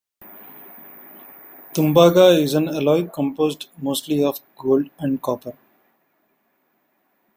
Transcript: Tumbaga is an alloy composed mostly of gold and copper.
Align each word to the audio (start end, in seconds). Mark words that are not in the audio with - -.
Tumbaga 1.75 2.29
is 2.35 2.55
an 2.55 2.67
alloy 2.67 3.05
composed 3.07 3.69
mostly 3.77 4.23
of 4.23 4.39
gold 4.57 4.89
and 4.97 5.21
copper. 5.21 5.53